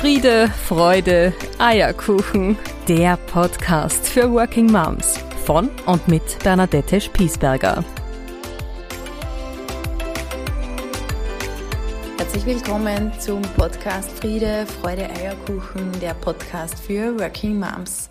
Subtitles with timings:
[0.00, 2.56] Friede, Freude, Eierkuchen.
[2.88, 7.84] Der Podcast für Working Moms von und mit Bernadette Spiesberger.
[12.16, 18.08] Herzlich willkommen zum Podcast Friede, Freude, Eierkuchen, der Podcast für Working Moms.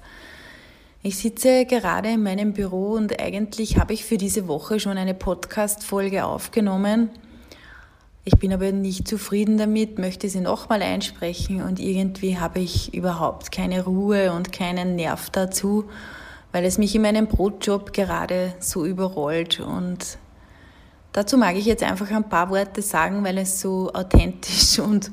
[1.01, 5.15] Ich sitze gerade in meinem Büro und eigentlich habe ich für diese Woche schon eine
[5.15, 7.09] Podcast-Folge aufgenommen
[8.31, 13.51] ich bin aber nicht zufrieden damit, möchte sie nochmal einsprechen und irgendwie habe ich überhaupt
[13.51, 15.85] keine Ruhe und keinen Nerv dazu,
[16.51, 19.61] weil es mich in meinem Brotjob gerade so überrollt.
[19.61, 20.19] Und
[21.11, 25.09] dazu mag ich jetzt einfach ein paar Worte sagen, weil es so authentisch und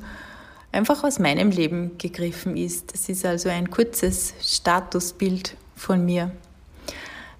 [0.71, 2.93] einfach aus meinem Leben gegriffen ist.
[2.93, 6.29] Es ist also ein kurzes Statusbild von mir.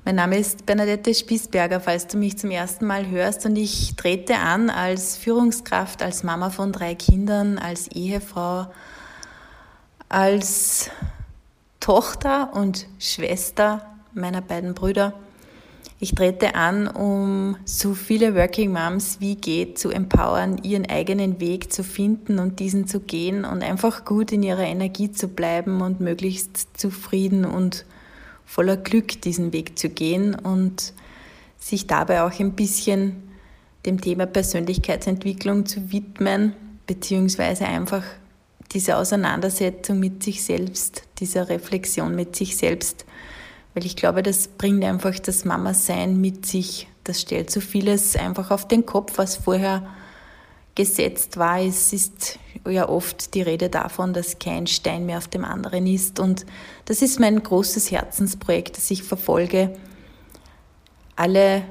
[0.07, 4.37] Mein Name ist Bernadette Spiesberger, falls du mich zum ersten Mal hörst und ich trete
[4.37, 8.67] an als Führungskraft, als Mama von drei Kindern, als Ehefrau,
[10.07, 10.89] als
[11.81, 15.11] Tochter und Schwester meiner beiden Brüder.
[15.99, 21.73] Ich trete an, um so viele Working Moms wie geht zu empowern, ihren eigenen Weg
[21.73, 25.99] zu finden und diesen zu gehen und einfach gut in ihrer Energie zu bleiben und
[25.99, 27.83] möglichst zufrieden und
[28.47, 30.93] voller Glück diesen Weg zu gehen und
[31.59, 33.29] sich dabei auch ein bisschen
[33.85, 36.53] dem Thema Persönlichkeitsentwicklung zu widmen,
[36.87, 38.03] beziehungsweise einfach
[38.71, 43.05] diese Auseinandersetzung mit sich selbst, dieser Reflexion mit sich selbst,
[43.73, 46.87] weil ich glaube, das bringt einfach das Mama-Sein mit sich.
[47.03, 49.87] Das stellt so vieles einfach auf den Kopf, was vorher
[50.77, 51.59] gesetzt war.
[51.59, 52.37] Es ist
[52.69, 56.19] ja oft die Rede davon, dass kein Stein mehr auf dem anderen ist.
[56.19, 56.45] Und
[56.85, 59.75] das ist mein großes Herzensprojekt, das ich verfolge,
[61.15, 61.63] alle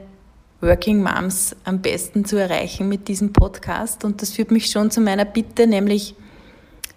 [0.61, 4.05] Working Moms am besten zu erreichen mit diesem Podcast.
[4.05, 6.17] Und das führt mich schon zu meiner Bitte, nämlich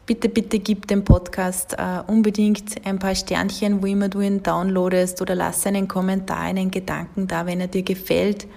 [0.08, 5.22] bitte, bitte gib dem Podcast äh, unbedingt ein paar Sternchen, wo immer du ihn downloadest
[5.22, 8.48] oder lass einen Kommentar, einen Gedanken da, wenn er dir gefällt.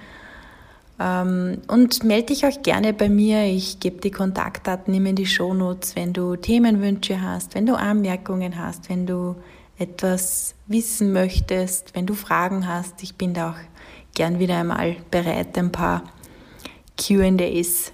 [1.02, 3.44] Ähm, und melde dich auch gerne bei mir.
[3.44, 8.56] Ich gebe die Kontaktdaten immer in die Shownotes, wenn du Themenwünsche hast, wenn du Anmerkungen
[8.56, 9.34] hast, wenn du
[9.78, 13.02] etwas wissen möchtest, wenn du Fragen hast.
[13.02, 13.56] Ich bin da auch
[14.14, 16.04] gern wieder einmal bereit, ein paar
[16.96, 17.92] QAs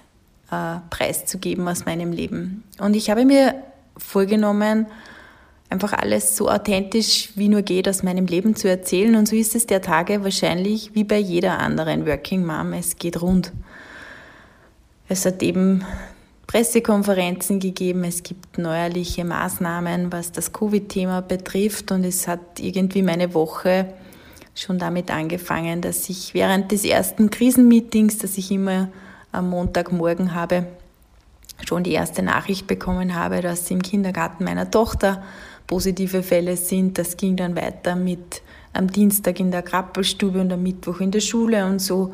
[0.51, 2.63] äh, preiszugeben aus meinem Leben.
[2.79, 3.55] Und ich habe mir
[3.97, 4.85] vorgenommen,
[5.69, 9.15] einfach alles so authentisch wie nur geht aus meinem Leben zu erzählen.
[9.15, 12.73] Und so ist es der Tage wahrscheinlich wie bei jeder anderen Working Mom.
[12.73, 13.51] Es geht rund.
[15.07, 15.85] Es hat eben
[16.47, 21.91] Pressekonferenzen gegeben, es gibt neuerliche Maßnahmen, was das Covid-Thema betrifft.
[21.91, 23.93] Und es hat irgendwie meine Woche
[24.55, 28.89] schon damit angefangen, dass ich während des ersten Krisenmeetings, das ich immer
[29.31, 30.65] am Montagmorgen habe,
[31.67, 35.23] schon die erste Nachricht bekommen habe, dass im Kindergarten meiner Tochter
[35.69, 36.97] positive Fälle sind.
[36.97, 38.41] Das ging dann weiter mit
[38.73, 42.13] am Dienstag in der Krappelstube und am Mittwoch in der Schule und so.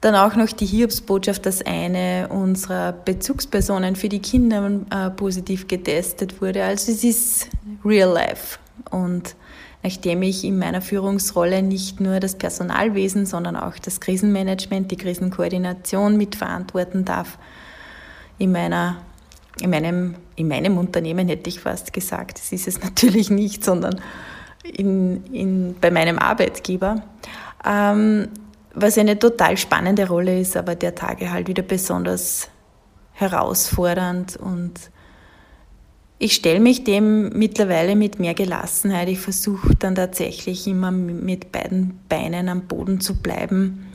[0.00, 6.40] Dann auch noch die Hiobsbotschaft, dass eine unserer Bezugspersonen für die Kinder äh, positiv getestet
[6.40, 6.62] wurde.
[6.62, 7.48] Also es ist
[7.84, 8.60] real life.
[8.92, 9.34] Und
[9.82, 16.16] nachdem ich in meiner Führungsrolle nicht nur das Personalwesen, sondern auch das Krisenmanagement, die Krisenkoordination
[16.16, 17.38] mitverantworten darf,
[18.38, 18.98] in meiner
[19.60, 24.00] in meinem, in meinem Unternehmen hätte ich fast gesagt, das ist es natürlich nicht, sondern
[24.64, 27.02] in, in, bei meinem Arbeitgeber.
[27.66, 28.28] Ähm,
[28.74, 32.48] was eine total spannende Rolle ist, aber der Tage halt wieder besonders
[33.12, 34.74] herausfordernd und
[36.20, 39.08] ich stelle mich dem mittlerweile mit mehr Gelassenheit.
[39.08, 43.87] Ich versuche dann tatsächlich immer mit beiden Beinen am Boden zu bleiben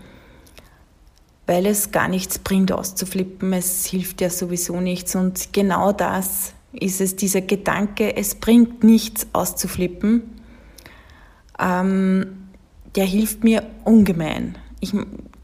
[1.45, 3.53] weil es gar nichts bringt, auszuflippen.
[3.53, 5.15] Es hilft ja sowieso nichts.
[5.15, 10.23] Und genau das ist es, dieser Gedanke, es bringt nichts auszuflippen,
[11.59, 12.47] ähm,
[12.95, 14.57] der hilft mir ungemein.
[14.79, 14.93] Ich,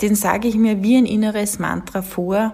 [0.02, 2.54] den sage ich mir wie ein inneres Mantra vor,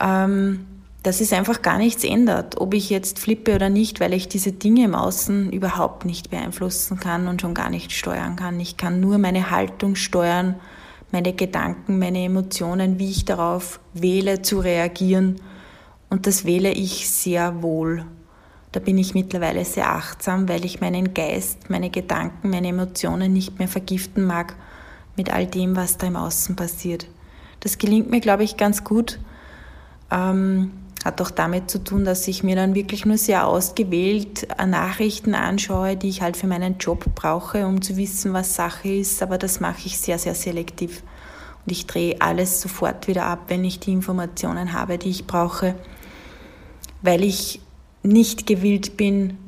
[0.00, 0.66] ähm,
[1.02, 4.52] dass es einfach gar nichts ändert, ob ich jetzt flippe oder nicht, weil ich diese
[4.52, 8.58] Dinge im Außen überhaupt nicht beeinflussen kann und schon gar nicht steuern kann.
[8.60, 10.56] Ich kann nur meine Haltung steuern,
[11.10, 15.40] meine Gedanken, meine Emotionen, wie ich darauf wähle zu reagieren.
[16.10, 18.04] Und das wähle ich sehr wohl.
[18.72, 23.58] Da bin ich mittlerweile sehr achtsam, weil ich meinen Geist, meine Gedanken, meine Emotionen nicht
[23.58, 24.54] mehr vergiften mag
[25.16, 27.06] mit all dem, was da im Außen passiert.
[27.60, 29.18] Das gelingt mir, glaube ich, ganz gut.
[30.10, 30.72] Ähm,
[31.04, 35.34] hat auch damit zu tun, dass ich mir dann wirklich nur sehr ausgewählt äh, Nachrichten
[35.34, 39.22] anschaue, die ich halt für meinen Job brauche, um zu wissen, was Sache ist.
[39.22, 41.02] Aber das mache ich sehr, sehr selektiv.
[41.64, 45.74] Und ich drehe alles sofort wieder ab, wenn ich die Informationen habe, die ich brauche.
[47.02, 47.60] weil ich
[48.02, 49.38] nicht gewillt bin,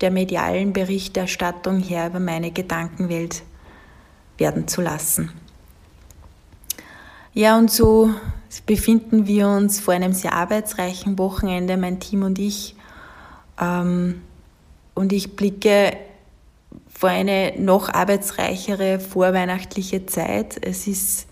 [0.00, 3.42] der medialen Berichterstattung her über meine Gedankenwelt
[4.36, 5.32] werden zu lassen.
[7.34, 8.14] Ja, und so
[8.66, 12.74] befinden wir uns vor einem sehr arbeitsreichen Wochenende, mein Team und ich.
[13.60, 14.22] Ähm,
[14.94, 15.96] und ich blicke
[16.88, 20.58] vor eine noch arbeitsreichere vorweihnachtliche Zeit.
[20.60, 21.28] Es ist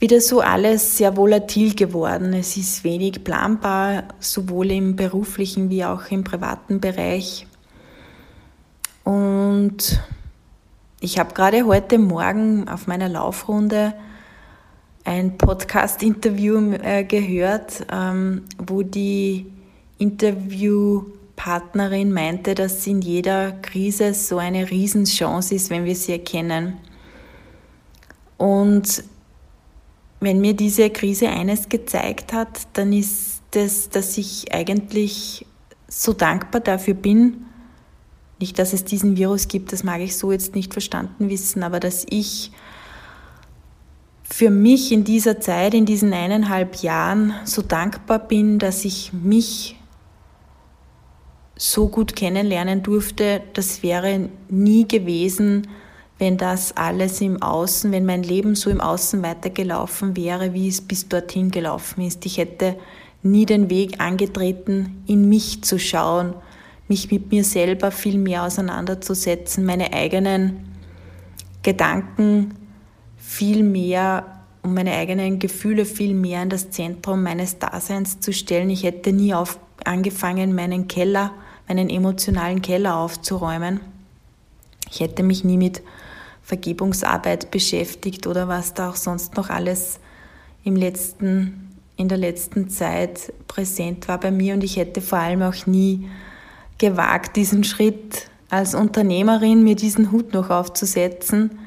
[0.00, 2.32] wieder so alles sehr volatil geworden.
[2.32, 7.46] Es ist wenig planbar, sowohl im beruflichen wie auch im privaten Bereich.
[9.04, 10.02] Und
[11.00, 13.94] ich habe gerade heute Morgen auf meiner Laufrunde
[15.04, 19.46] ein Podcast-Interview äh, gehört, ähm, wo die
[19.98, 26.78] Interviewpartnerin meinte, dass in jeder Krise so eine Riesenchance ist, wenn wir sie erkennen.
[28.38, 29.04] Und
[30.20, 35.46] wenn mir diese Krise eines gezeigt hat, dann ist es, dass ich eigentlich
[35.86, 37.44] so dankbar dafür bin,
[38.40, 41.78] nicht, dass es diesen Virus gibt, das mag ich so jetzt nicht verstanden wissen, aber
[41.78, 42.50] dass ich
[44.36, 49.76] für mich in dieser Zeit, in diesen eineinhalb Jahren so dankbar bin, dass ich mich
[51.54, 55.68] so gut kennenlernen durfte, das wäre nie gewesen,
[56.18, 60.80] wenn das alles im Außen, wenn mein Leben so im Außen weitergelaufen wäre, wie es
[60.80, 62.26] bis dorthin gelaufen ist.
[62.26, 62.76] Ich hätte
[63.22, 66.34] nie den Weg angetreten, in mich zu schauen,
[66.88, 70.74] mich mit mir selber viel mehr auseinanderzusetzen, meine eigenen
[71.62, 72.63] Gedanken
[73.26, 78.70] viel mehr und meine eigenen Gefühle viel mehr in das Zentrum meines Daseins zu stellen.
[78.70, 81.32] Ich hätte nie auf, angefangen, meinen Keller,
[81.66, 83.80] meinen emotionalen Keller aufzuräumen.
[84.90, 85.82] Ich hätte mich nie mit
[86.42, 89.98] Vergebungsarbeit beschäftigt oder was da auch sonst noch alles
[90.62, 94.54] im letzten, in der letzten Zeit präsent war bei mir.
[94.54, 96.08] Und ich hätte vor allem auch nie
[96.78, 101.58] gewagt, diesen Schritt als Unternehmerin, mir diesen Hut noch aufzusetzen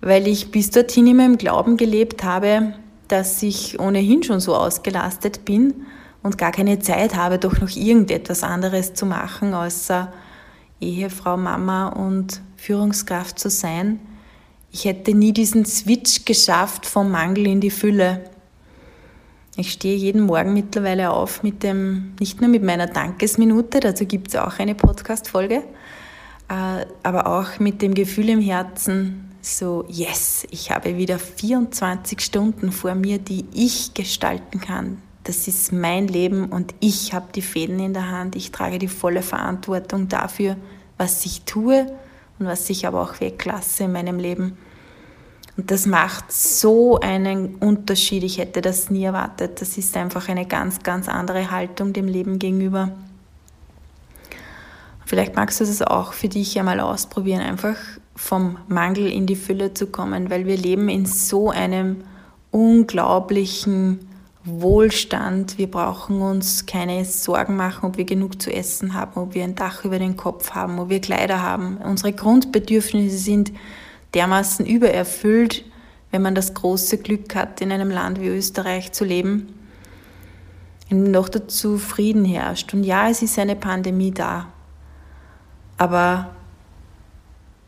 [0.00, 2.74] weil ich bis dorthin immer im Glauben gelebt habe,
[3.08, 5.86] dass ich ohnehin schon so ausgelastet bin
[6.22, 10.12] und gar keine Zeit habe, doch noch irgendetwas anderes zu machen, außer
[10.80, 14.00] Ehefrau, Mama und Führungskraft zu sein.
[14.72, 18.24] Ich hätte nie diesen Switch geschafft vom Mangel in die Fülle.
[19.56, 24.28] Ich stehe jeden Morgen mittlerweile auf mit dem, nicht nur mit meiner Dankesminute, dazu gibt
[24.28, 25.62] es auch eine Podcast-Folge,
[26.48, 32.72] äh, aber auch mit dem Gefühl im Herzen, so, yes, ich habe wieder 24 Stunden
[32.72, 35.00] vor mir, die ich gestalten kann.
[35.22, 38.34] Das ist mein Leben und ich habe die Fäden in der Hand.
[38.34, 40.56] Ich trage die volle Verantwortung dafür,
[40.98, 41.86] was ich tue
[42.38, 44.56] und was ich aber auch weglasse in meinem Leben.
[45.56, 48.24] Und das macht so einen Unterschied.
[48.24, 49.60] Ich hätte das nie erwartet.
[49.60, 52.90] Das ist einfach eine ganz, ganz andere Haltung dem Leben gegenüber.
[55.06, 57.76] Vielleicht magst du das auch für dich einmal ausprobieren, einfach
[58.16, 62.04] vom Mangel in die Fülle zu kommen, weil wir leben in so einem
[62.50, 64.08] unglaublichen
[64.44, 65.58] Wohlstand.
[65.58, 69.54] Wir brauchen uns keine Sorgen machen, ob wir genug zu essen haben, ob wir ein
[69.54, 71.76] Dach über den Kopf haben, ob wir Kleider haben.
[71.78, 73.52] Unsere Grundbedürfnisse sind
[74.14, 75.64] dermaßen übererfüllt,
[76.10, 79.52] wenn man das große Glück hat, in einem Land wie Österreich zu leben,
[80.88, 82.72] in noch dazu Frieden herrscht.
[82.72, 84.46] Und ja, es ist eine Pandemie da.
[85.76, 86.35] Aber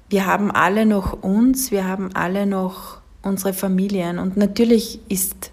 [0.08, 4.18] wir haben alle noch uns, wir haben alle noch unsere Familien.
[4.18, 5.52] Und natürlich ist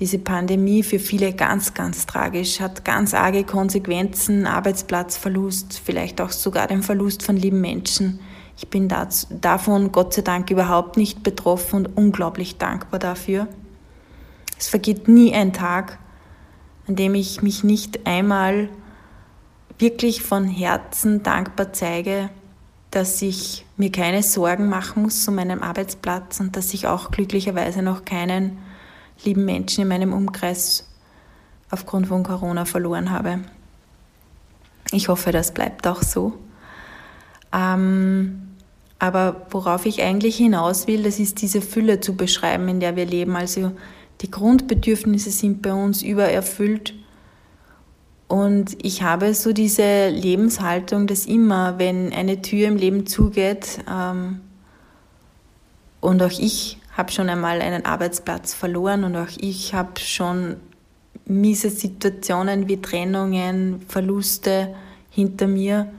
[0.00, 6.66] diese Pandemie für viele ganz, ganz tragisch, hat ganz arge Konsequenzen, Arbeitsplatzverlust, vielleicht auch sogar
[6.66, 8.18] den Verlust von lieben Menschen.
[8.56, 8.92] Ich bin
[9.40, 13.46] davon Gott sei Dank überhaupt nicht betroffen und unglaublich dankbar dafür.
[14.58, 15.98] Es vergeht nie ein Tag,
[16.88, 18.68] an dem ich mich nicht einmal
[19.78, 22.30] wirklich von Herzen dankbar zeige,
[22.94, 27.82] dass ich mir keine Sorgen machen muss um meinen Arbeitsplatz und dass ich auch glücklicherweise
[27.82, 28.58] noch keinen
[29.24, 30.88] lieben Menschen in meinem Umkreis
[31.70, 33.40] aufgrund von Corona verloren habe.
[34.92, 36.38] Ich hoffe, das bleibt auch so.
[37.52, 38.54] Ähm,
[38.98, 43.06] aber worauf ich eigentlich hinaus will, das ist diese Fülle zu beschreiben, in der wir
[43.06, 43.34] leben.
[43.34, 43.72] Also
[44.20, 46.94] die Grundbedürfnisse sind bei uns übererfüllt
[48.34, 54.40] und ich habe so diese Lebenshaltung, dass immer, wenn eine Tür im Leben zugeht, ähm,
[56.00, 60.56] und auch ich habe schon einmal einen Arbeitsplatz verloren und auch ich habe schon
[61.26, 64.74] miese Situationen wie Trennungen, Verluste
[65.10, 65.92] hinter mir,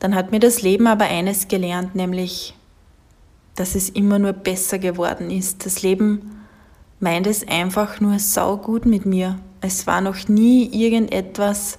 [0.00, 2.56] dann hat mir das Leben aber eines gelernt, nämlich,
[3.54, 5.64] dass es immer nur besser geworden ist.
[5.64, 6.42] Das Leben
[6.98, 11.78] meint es einfach nur saugut mit mir Es war noch nie irgendetwas,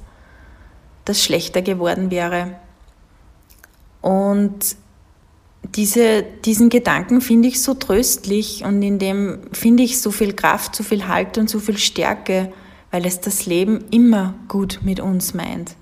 [1.05, 2.55] das schlechter geworden wäre.
[4.01, 4.75] Und
[5.75, 10.75] diese, diesen Gedanken finde ich so tröstlich und in dem finde ich so viel Kraft,
[10.75, 12.51] so viel Halt und so viel Stärke,
[12.91, 15.75] weil es das Leben immer gut mit uns meint.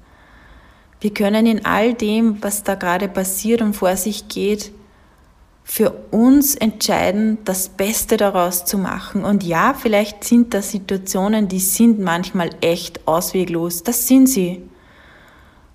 [1.01, 4.71] Wir können in all dem, was da gerade passiert und vor sich geht,
[5.63, 9.23] für uns entscheiden, das Beste daraus zu machen.
[9.23, 13.83] Und ja, vielleicht sind da Situationen, die sind manchmal echt ausweglos.
[13.83, 14.63] Das sind sie.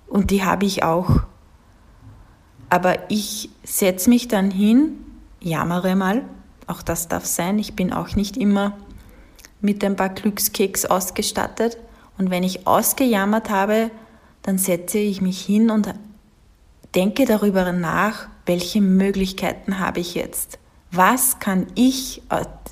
[0.07, 1.21] Und die habe ich auch.
[2.69, 4.97] Aber ich setze mich dann hin,
[5.39, 6.23] jammere mal,
[6.67, 8.77] auch das darf sein, ich bin auch nicht immer
[9.61, 11.77] mit ein paar Glückskeks ausgestattet.
[12.17, 13.89] Und wenn ich ausgejammert habe,
[14.43, 15.93] dann setze ich mich hin und
[16.93, 20.57] denke darüber nach, welche Möglichkeiten habe ich jetzt?
[20.91, 22.21] Was kann ich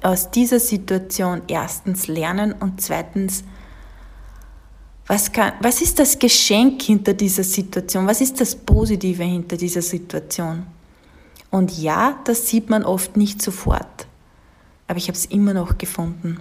[0.01, 3.43] aus dieser Situation erstens lernen und zweitens,
[5.07, 8.07] was, kann, was ist das Geschenk hinter dieser Situation?
[8.07, 10.65] Was ist das Positive hinter dieser Situation?
[11.51, 14.07] Und ja, das sieht man oft nicht sofort,
[14.87, 16.39] aber ich habe es immer noch gefunden.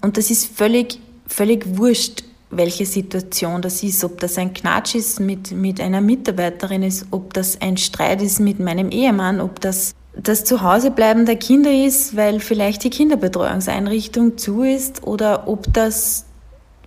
[0.00, 5.20] Und das ist völlig, völlig wurscht, welche Situation das ist, ob das ein Knatsch ist
[5.20, 9.94] mit, mit einer Mitarbeiterin ist, ob das ein Streit ist mit meinem Ehemann, ob das
[10.14, 16.26] das Zuhausebleiben der Kinder ist, weil vielleicht die Kinderbetreuungseinrichtung zu ist oder ob das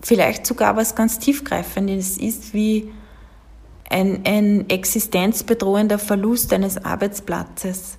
[0.01, 2.91] vielleicht sogar was ganz tiefgreifendes ist, wie
[3.89, 7.97] ein, ein existenzbedrohender Verlust eines Arbeitsplatzes.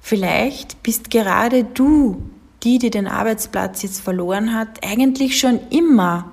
[0.00, 2.22] Vielleicht bist gerade du,
[2.62, 6.31] die, die den Arbeitsplatz jetzt verloren hat, eigentlich schon immer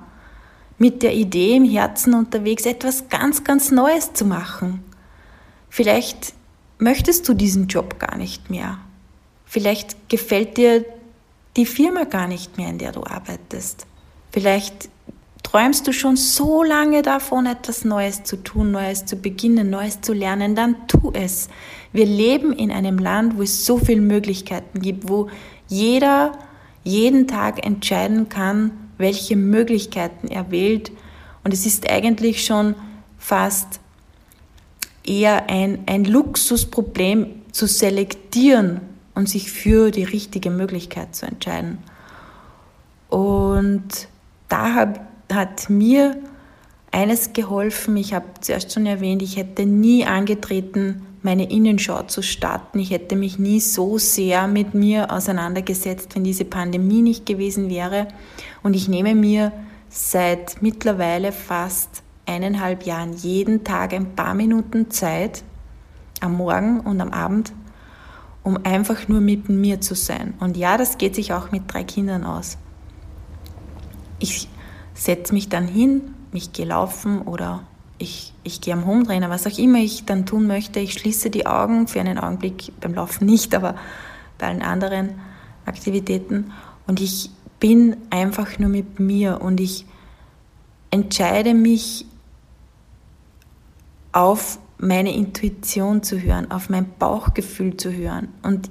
[0.80, 4.82] mit der Idee im Herzen unterwegs, etwas ganz, ganz Neues zu machen.
[5.68, 6.32] Vielleicht
[6.78, 8.78] möchtest du diesen Job gar nicht mehr.
[9.44, 10.86] Vielleicht gefällt dir
[11.58, 13.86] die Firma gar nicht mehr, in der du arbeitest.
[14.32, 14.88] Vielleicht
[15.42, 20.14] träumst du schon so lange davon, etwas Neues zu tun, Neues zu beginnen, Neues zu
[20.14, 21.50] lernen, dann tu es.
[21.92, 25.28] Wir leben in einem Land, wo es so viele Möglichkeiten gibt, wo
[25.68, 26.38] jeder
[26.84, 30.92] jeden Tag entscheiden kann, welche Möglichkeiten er wählt.
[31.42, 32.74] Und es ist eigentlich schon
[33.18, 33.80] fast
[35.04, 38.80] eher ein, ein Luxusproblem zu selektieren
[39.14, 41.78] und sich für die richtige Möglichkeit zu entscheiden.
[43.08, 44.08] Und
[44.48, 45.00] da hab,
[45.32, 46.16] hat mir
[46.92, 47.96] eines geholfen.
[47.96, 52.78] Ich habe zuerst schon erwähnt, ich hätte nie angetreten, meine Innenschau zu starten.
[52.78, 58.08] Ich hätte mich nie so sehr mit mir auseinandergesetzt, wenn diese Pandemie nicht gewesen wäre.
[58.62, 59.52] Und ich nehme mir
[59.88, 65.42] seit mittlerweile fast eineinhalb Jahren jeden Tag ein paar Minuten Zeit,
[66.20, 67.52] am Morgen und am Abend,
[68.42, 70.34] um einfach nur mit mir zu sein.
[70.38, 72.58] Und ja, das geht sich auch mit drei Kindern aus.
[74.18, 74.48] Ich
[74.94, 77.64] setze mich dann hin, mich gelaufen oder
[77.98, 80.80] ich, ich gehe am Hometrainer, was auch immer ich dann tun möchte.
[80.80, 83.74] Ich schließe die Augen für einen Augenblick, beim Laufen nicht, aber
[84.38, 85.20] bei allen anderen
[85.66, 86.52] Aktivitäten.
[86.86, 89.84] Und ich bin einfach nur mit mir und ich
[90.90, 92.06] entscheide mich
[94.12, 98.28] auf meine Intuition zu hören, auf mein Bauchgefühl zu hören.
[98.42, 98.70] Und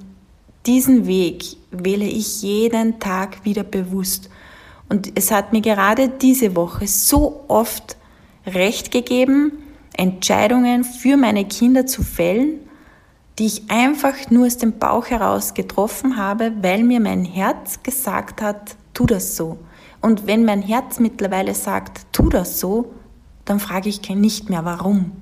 [0.66, 4.28] diesen Weg wähle ich jeden Tag wieder bewusst.
[4.88, 7.96] Und es hat mir gerade diese Woche so oft
[8.44, 9.52] Recht gegeben,
[9.96, 12.58] Entscheidungen für meine Kinder zu fällen,
[13.38, 18.42] die ich einfach nur aus dem Bauch heraus getroffen habe, weil mir mein Herz gesagt
[18.42, 19.56] hat, tu das so.
[20.02, 22.92] Und wenn mein Herz mittlerweile sagt, tu das so,
[23.46, 25.12] dann frage ich nicht mehr warum,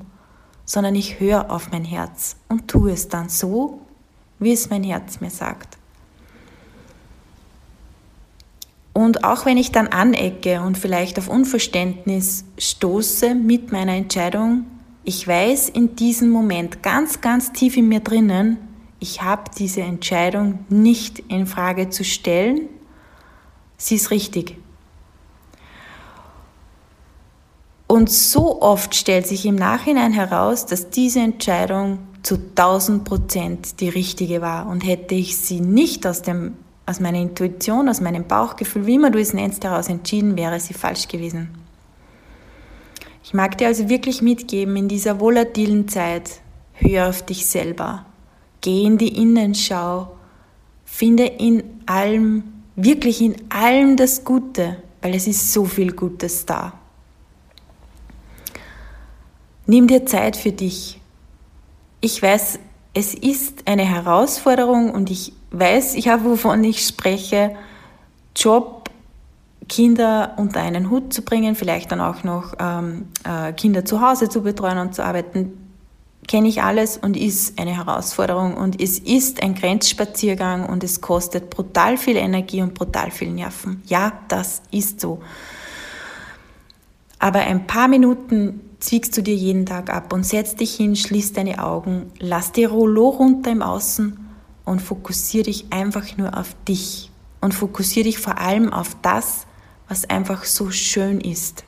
[0.65, 3.81] sondern ich höre auf mein Herz und tue es dann so,
[4.41, 5.79] wie es mein Herz mir sagt.
[8.95, 14.67] Und auch wenn ich dann anecke und vielleicht auf Unverständnis stoße mit meiner Entscheidung,
[15.05, 18.59] ich weiß in diesem Moment ganz, ganz tief in mir drinnen,
[18.99, 22.69] ich habe diese Entscheidung nicht in Frage zu stellen.
[23.79, 24.59] Sie ist richtig.
[27.87, 33.89] Und so oft stellt sich im Nachhinein heraus, dass diese Entscheidung zu 1000 Prozent die
[33.89, 34.67] richtige war.
[34.67, 36.57] Und hätte ich sie nicht aus dem
[36.89, 40.73] aus meiner Intuition, aus meinem Bauchgefühl, wie immer du es nennst, heraus entschieden, wäre sie
[40.73, 41.51] falsch gewesen.
[43.23, 46.41] Ich mag dir also wirklich mitgeben, in dieser volatilen Zeit,
[46.73, 48.07] hör auf dich selber,
[48.63, 50.17] geh in die Innenschau,
[50.87, 52.45] finde in allem,
[52.79, 56.73] wirklich in allem das Gute, weil es ist so viel Gutes da.
[59.67, 61.01] Nimm dir Zeit für dich.
[62.01, 62.59] Ich weiß,
[62.95, 67.55] es ist eine Herausforderung und ich weiß, ich habe, wovon ich spreche.
[68.35, 68.89] Job
[69.69, 74.29] Kinder unter einen Hut zu bringen, vielleicht dann auch noch ähm, äh, Kinder zu Hause
[74.29, 75.68] zu betreuen und zu arbeiten,
[76.29, 81.51] kenne ich alles und ist eine Herausforderung und es ist ein Grenzspaziergang und es kostet
[81.51, 83.83] brutal viel Energie und brutal viel Nerven.
[83.87, 85.21] Ja, das ist so.
[87.19, 91.37] Aber ein paar Minuten zwiegst du dir jeden Tag ab und setzt dich hin, schließt
[91.37, 94.19] deine Augen, lass die Rollo runter im Außen
[94.65, 99.47] und fokussier dich einfach nur auf dich und fokussier dich vor allem auf das,
[99.89, 101.65] was einfach so schön ist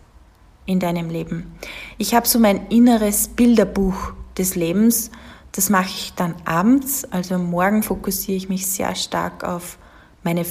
[0.66, 1.50] in deinem Leben.
[1.98, 5.10] Ich habe so mein inneres Bilderbuch des Lebens.
[5.52, 7.04] Das mache ich dann abends.
[7.12, 9.78] Also morgen fokussiere ich mich sehr stark auf,
[10.24, 10.44] meine,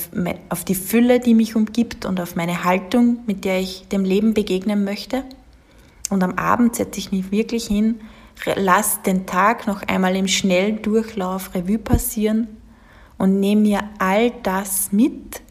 [0.50, 4.34] auf die Fülle, die mich umgibt und auf meine Haltung, mit der ich dem Leben
[4.34, 5.26] begegnen möchte.
[6.10, 8.00] Und am Abend setze ich mich wirklich hin,
[8.56, 12.48] lasse den Tag noch einmal im Schnelldurchlauf Revue passieren
[13.18, 15.42] und nehme mir all das mit,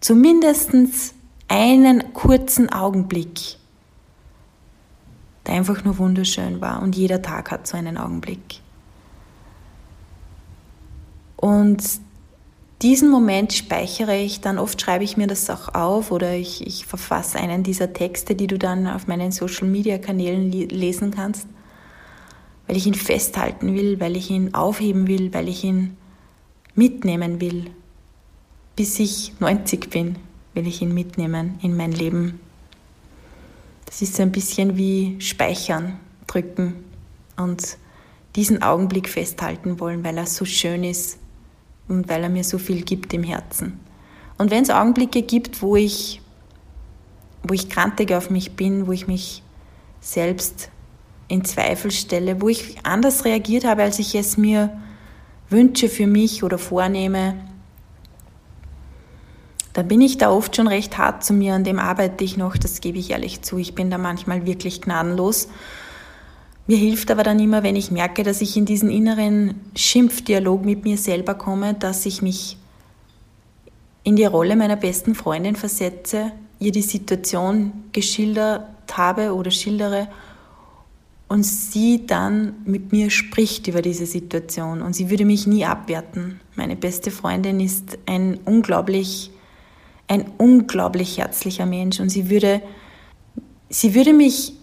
[0.00, 0.70] zumindest
[1.48, 3.56] einen kurzen Augenblick,
[5.46, 6.82] der einfach nur wunderschön war.
[6.82, 8.60] Und jeder Tag hat so einen Augenblick.
[11.36, 11.82] Und
[12.82, 16.86] diesen Moment speichere ich dann, oft schreibe ich mir das auch auf oder ich, ich
[16.86, 21.46] verfasse einen dieser Texte, die du dann auf meinen Social-Media-Kanälen lesen kannst,
[22.66, 25.96] weil ich ihn festhalten will, weil ich ihn aufheben will, weil ich ihn
[26.74, 27.70] mitnehmen will.
[28.76, 30.16] Bis ich 90 bin,
[30.52, 32.40] will ich ihn mitnehmen in mein Leben.
[33.86, 36.84] Das ist so ein bisschen wie Speichern, drücken
[37.36, 37.76] und
[38.36, 41.18] diesen Augenblick festhalten wollen, weil er so schön ist
[41.88, 43.78] und weil er mir so viel gibt im Herzen.
[44.38, 46.20] Und wenn es Augenblicke gibt, wo ich,
[47.44, 49.42] wo ich krantig auf mich bin, wo ich mich
[50.00, 50.70] selbst
[51.28, 54.80] in Zweifel stelle, wo ich anders reagiert habe, als ich es mir
[55.48, 57.36] wünsche für mich oder vornehme,
[59.74, 62.56] dann bin ich da oft schon recht hart zu mir, an dem arbeite ich noch,
[62.56, 63.58] das gebe ich ehrlich zu.
[63.58, 65.48] Ich bin da manchmal wirklich gnadenlos
[66.66, 70.84] mir hilft aber dann immer, wenn ich merke, dass ich in diesen inneren Schimpfdialog mit
[70.84, 72.56] mir selber komme, dass ich mich
[74.02, 80.08] in die Rolle meiner besten Freundin versetze, ihr die Situation geschildert habe oder schildere
[81.28, 86.40] und sie dann mit mir spricht über diese Situation und sie würde mich nie abwerten.
[86.54, 89.30] Meine beste Freundin ist ein unglaublich,
[90.08, 92.60] ein unglaublich herzlicher Mensch und sie würde,
[93.68, 94.54] sie würde mich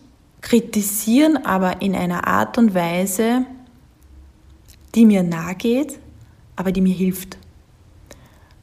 [0.41, 3.45] kritisieren, aber in einer Art und Weise,
[4.95, 5.99] die mir nahe geht,
[6.55, 7.37] aber die mir hilft.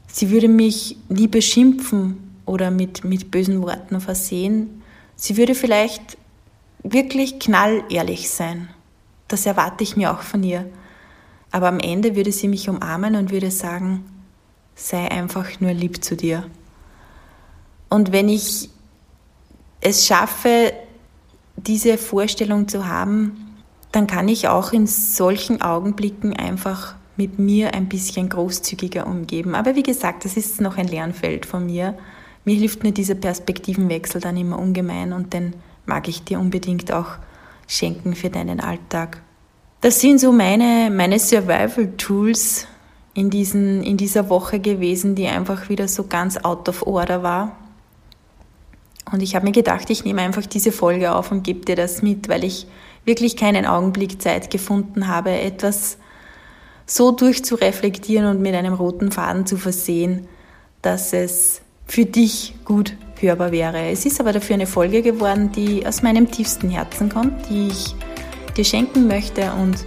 [0.07, 4.81] Sie würde mich nie beschimpfen oder mit, mit bösen Worten versehen.
[5.15, 6.17] Sie würde vielleicht
[6.83, 8.69] wirklich knallehrlich sein.
[9.27, 10.65] Das erwarte ich mir auch von ihr.
[11.51, 14.03] Aber am Ende würde sie mich umarmen und würde sagen,
[14.75, 16.45] sei einfach nur lieb zu dir.
[17.89, 18.69] Und wenn ich
[19.81, 20.73] es schaffe,
[21.55, 23.55] diese Vorstellung zu haben,
[23.91, 29.55] dann kann ich auch in solchen Augenblicken einfach mit mir ein bisschen großzügiger umgeben.
[29.55, 31.97] Aber wie gesagt, das ist noch ein Lernfeld von mir.
[32.45, 35.53] Mir hilft mir dieser Perspektivenwechsel dann immer ungemein und den
[35.85, 37.17] mag ich dir unbedingt auch
[37.67, 39.21] schenken für deinen Alltag.
[39.81, 42.67] Das sind so meine, meine Survival-Tools
[43.13, 47.57] in, in dieser Woche gewesen, die einfach wieder so ganz out of order war.
[49.11, 52.01] Und ich habe mir gedacht, ich nehme einfach diese Folge auf und gebe dir das
[52.01, 52.67] mit, weil ich
[53.05, 55.97] wirklich keinen Augenblick Zeit gefunden habe, etwas
[56.85, 60.27] so durchzureflektieren und mit einem roten Faden zu versehen,
[60.81, 63.89] dass es für dich gut hörbar wäre.
[63.89, 67.95] Es ist aber dafür eine Folge geworden, die aus meinem tiefsten Herzen kommt, die ich
[68.55, 69.85] dir schenken möchte und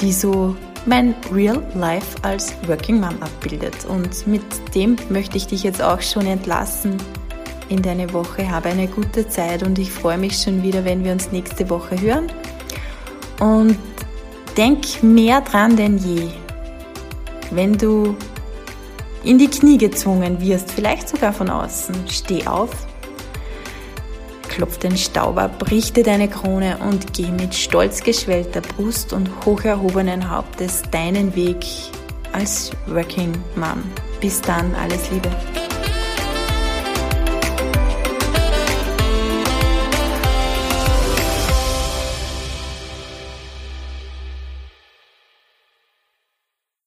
[0.00, 3.84] die so mein Real Life als Working Mom abbildet.
[3.88, 4.42] Und mit
[4.74, 6.96] dem möchte ich dich jetzt auch schon entlassen
[7.72, 8.50] in deine Woche.
[8.50, 12.00] Habe eine gute Zeit und ich freue mich schon wieder, wenn wir uns nächste Woche
[12.00, 12.30] hören.
[13.40, 13.78] Und
[14.56, 16.28] denk mehr dran denn je,
[17.50, 18.14] wenn du
[19.24, 22.70] in die Knie gezwungen wirst, vielleicht sogar von außen, steh auf,
[24.48, 29.62] klopf den Staub ab, richte deine Krone und geh mit stolz geschwellter Brust und hoch
[29.64, 31.64] erhobenen Hauptes deinen Weg
[32.32, 33.82] als Working Mom.
[34.20, 35.30] Bis dann, alles Liebe.